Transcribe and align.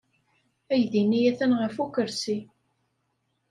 Aydi-nni 0.73 1.19
atan 1.29 1.51
ɣef 1.61 1.75
ukersi. 1.83 2.37